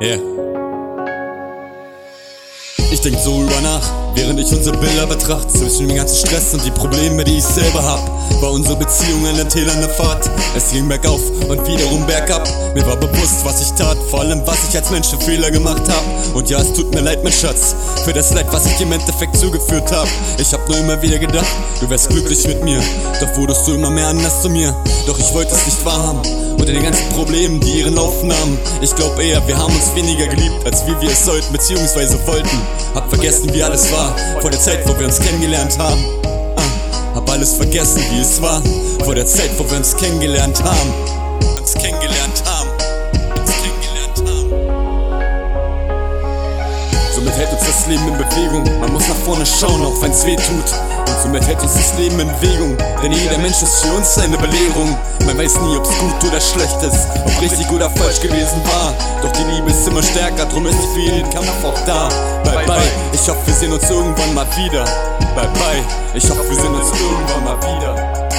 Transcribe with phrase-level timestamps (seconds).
[0.00, 0.18] Yeah.
[2.90, 5.48] Ich denk so über nach, während ich unsere Bilder betrachte.
[5.48, 9.46] Zwischen dem ganzen Stress und die Probleme, die ich selber hab, war unsere Beziehung eine
[9.46, 10.30] tälernde Fahrt.
[10.56, 12.48] Es ging bergauf und wiederum bergab.
[12.74, 15.82] Mir war bewusst, was ich tat, vor allem was ich als Mensch für Fehler gemacht
[15.88, 16.34] hab.
[16.34, 17.74] Und ja, es tut mir leid, mein Schatz,
[18.04, 20.08] für das Leid, was ich im Endeffekt zugeführt hab.
[20.38, 21.46] Ich hab nur immer wieder gedacht,
[21.80, 22.80] du wärst glücklich mit mir.
[23.20, 24.74] Doch wurdest du immer mehr anders zu mir.
[25.06, 26.22] Doch ich wollte es nicht wahrhaben
[26.60, 28.58] unter den ganzen Problemen, die ihren Lauf nahmen.
[28.80, 32.58] Ich glaub eher, wir haben uns weniger geliebt, als wie wir es sollten, beziehungsweise wollten.
[32.94, 33.99] Hab vergessen, wie alles war,
[34.40, 36.04] vor der Zeit, wo wir uns kennengelernt haben.
[36.56, 38.62] Ah, hab alles vergessen, wie es war,
[39.04, 40.94] vor der Zeit, wo wir uns kennengelernt haben.
[41.58, 42.49] Uns kennengelernt haben.
[49.30, 50.70] Vorne schauen, auch wenn's weh tut.
[51.06, 52.76] Und somit hält uns das Leben in Bewegung.
[53.00, 54.96] Denn jeder Mensch ist für uns eine Belehrung.
[55.24, 58.92] Man weiß nie, ob's gut oder schlecht ist, ob richtig oder falsch gewesen war.
[59.22, 62.08] Doch die Liebe ist immer stärker, drum ist sie für jeden Kampf auch da.
[62.42, 64.84] Bye bye, ich hoffe, wir sehen uns irgendwann mal wieder.
[65.36, 68.29] Bye bye, ich hoffe, wir sehen uns irgendwann mal wieder.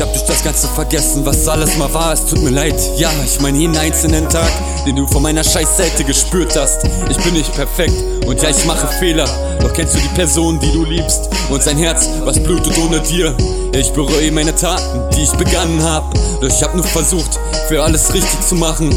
[0.00, 2.14] Ich hab durch das Ganze vergessen, was alles mal war.
[2.14, 4.50] Es tut mir leid, ja, ich meine jeden einzelnen Tag,
[4.86, 6.88] den du von meiner Scheißseite gespürt hast.
[7.10, 7.92] Ich bin nicht perfekt
[8.24, 9.26] und ja, ich mache Fehler.
[9.60, 13.36] Doch kennst du die Person, die du liebst und sein Herz, was blutet ohne dir?
[13.74, 16.14] Ich bereue meine Taten, die ich begangen hab.
[16.40, 18.88] Doch ich hab nur versucht, für alles richtig zu machen.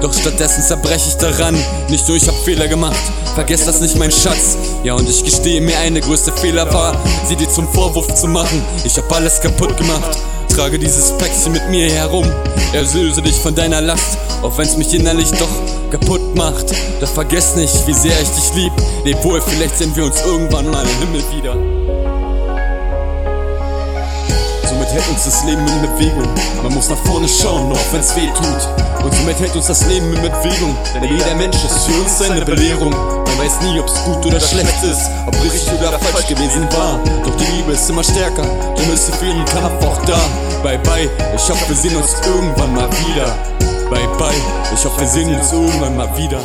[0.00, 1.54] Doch stattdessen zerbreche ich daran.
[1.90, 2.96] Nicht nur ich hab Fehler gemacht,
[3.34, 4.56] vergesst das nicht, mein Schatz.
[4.84, 6.96] Ja, und ich gestehe mir ein, der größte Fehler war,
[7.28, 8.64] sie dir zum Vorwurf zu machen.
[8.84, 10.16] Ich hab alles kaputt gemacht
[10.56, 12.24] trage dieses Päckchen mit mir herum.
[12.72, 15.50] Erlöse dich von deiner Last, auch wenn's mich innerlich doch
[15.90, 16.72] kaputt macht.
[16.98, 18.72] Doch vergiss nicht, wie sehr ich dich lieb.
[19.04, 21.52] Leb wohl, vielleicht sehen wir uns irgendwann mal im Himmel wieder.
[24.66, 26.28] Somit hält uns das Leben in Bewegung.
[26.62, 29.04] Man muss nach vorne schauen, auch wenn's weh tut.
[29.04, 30.74] Und somit hält uns das Leben in Bewegung.
[30.94, 32.94] Denn jeder Mensch ist für uns eine Belehrung.
[33.36, 36.98] Man weiß nie, ob's gut oder schlecht ist, ob richtig oder falsch gewesen war.
[37.22, 38.42] Doch die Liebe ist immer stärker,
[38.74, 40.18] du bist für jeden Kampf auch da.
[40.62, 43.26] Bye bye, ich hoffe, wir sehen uns irgendwann mal wieder.
[43.90, 44.34] Bye bye,
[44.72, 46.40] ich hoffe, wir sehen uns irgendwann mal wieder.